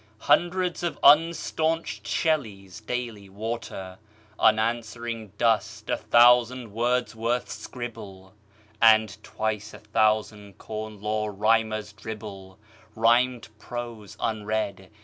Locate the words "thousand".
5.97-6.71, 9.79-10.57